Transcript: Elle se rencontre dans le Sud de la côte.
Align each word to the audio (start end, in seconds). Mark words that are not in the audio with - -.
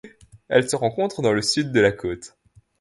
Elle 0.47 0.67
se 0.67 0.75
rencontre 0.75 1.21
dans 1.21 1.31
le 1.31 1.43
Sud 1.43 1.71
de 1.71 1.79
la 1.79 1.91
côte. 1.91 2.35